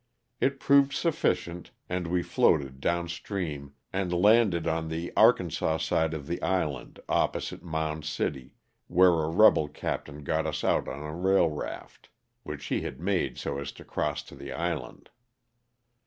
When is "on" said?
4.65-4.87, 10.87-11.03